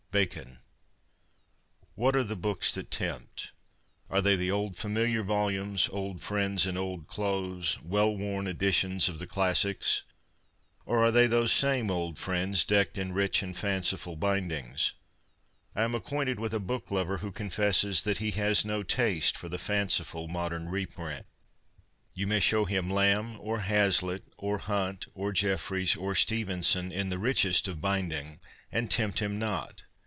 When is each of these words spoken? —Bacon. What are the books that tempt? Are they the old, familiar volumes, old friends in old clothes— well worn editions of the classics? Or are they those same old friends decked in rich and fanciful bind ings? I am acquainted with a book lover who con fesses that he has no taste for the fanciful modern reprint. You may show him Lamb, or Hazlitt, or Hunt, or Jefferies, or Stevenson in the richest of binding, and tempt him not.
—Bacon. 0.21 0.59
What 1.95 2.17
are 2.17 2.23
the 2.25 2.35
books 2.35 2.73
that 2.75 2.91
tempt? 2.91 3.53
Are 4.09 4.21
they 4.21 4.35
the 4.35 4.51
old, 4.51 4.75
familiar 4.75 5.23
volumes, 5.23 5.87
old 5.89 6.19
friends 6.21 6.65
in 6.65 6.75
old 6.75 7.07
clothes— 7.07 7.79
well 7.81 8.17
worn 8.17 8.45
editions 8.45 9.07
of 9.07 9.19
the 9.19 9.25
classics? 9.25 10.03
Or 10.85 11.01
are 11.01 11.11
they 11.11 11.27
those 11.27 11.53
same 11.53 11.89
old 11.89 12.19
friends 12.19 12.65
decked 12.65 12.97
in 12.97 13.13
rich 13.13 13.41
and 13.41 13.55
fanciful 13.55 14.17
bind 14.17 14.51
ings? 14.51 14.91
I 15.73 15.83
am 15.83 15.95
acquainted 15.95 16.41
with 16.41 16.53
a 16.53 16.59
book 16.59 16.91
lover 16.91 17.19
who 17.19 17.31
con 17.31 17.49
fesses 17.49 18.03
that 18.03 18.17
he 18.17 18.31
has 18.31 18.65
no 18.65 18.83
taste 18.83 19.37
for 19.37 19.47
the 19.47 19.57
fanciful 19.57 20.27
modern 20.27 20.67
reprint. 20.67 21.25
You 22.13 22.27
may 22.27 22.41
show 22.41 22.65
him 22.65 22.89
Lamb, 22.89 23.37
or 23.39 23.61
Hazlitt, 23.61 24.25
or 24.37 24.57
Hunt, 24.57 25.05
or 25.13 25.31
Jefferies, 25.31 25.95
or 25.95 26.15
Stevenson 26.15 26.91
in 26.91 27.07
the 27.09 27.17
richest 27.17 27.69
of 27.69 27.79
binding, 27.79 28.41
and 28.73 28.91
tempt 28.91 29.19
him 29.19 29.39
not. 29.39 29.83